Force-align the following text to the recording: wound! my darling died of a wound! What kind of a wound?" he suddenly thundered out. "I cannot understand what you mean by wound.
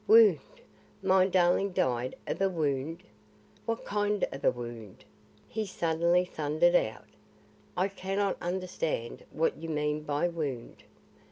wound! 0.07 0.39
my 1.03 1.27
darling 1.27 1.71
died 1.71 2.15
of 2.25 2.41
a 2.41 2.49
wound! 2.49 3.03
What 3.67 3.85
kind 3.85 4.23
of 4.31 4.43
a 4.43 4.49
wound?" 4.49 5.05
he 5.47 5.63
suddenly 5.63 6.25
thundered 6.25 6.73
out. 6.73 7.05
"I 7.77 7.87
cannot 7.87 8.37
understand 8.41 9.23
what 9.29 9.57
you 9.61 9.69
mean 9.69 10.01
by 10.01 10.27
wound. 10.27 10.85